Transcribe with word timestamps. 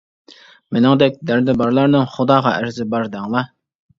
مېنىڭدەك 0.77 1.19
دەردى 1.31 1.53
بارلارنىڭ، 1.59 2.09
خۇداغا 2.15 2.57
ئەرزى 2.61 2.89
بار، 2.95 3.07
دەڭلار. 3.17 3.49